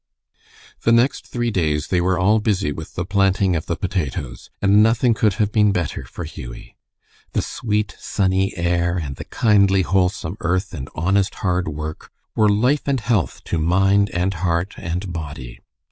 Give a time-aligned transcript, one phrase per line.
[0.81, 4.81] The next three days they were all busy with the planting of the potatoes, and
[4.81, 6.75] nothing could have been better for Hughie.
[7.33, 12.87] The sweet, sunny air, and the kindly, wholesome earth and honest hard work were life
[12.87, 15.59] and health to mind and heart and body.